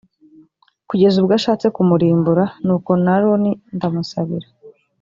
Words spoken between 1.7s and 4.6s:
kumurimbura; nuko n’aroni ndamusabira.